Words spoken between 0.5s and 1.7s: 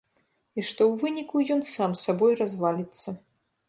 І што ў выніку ён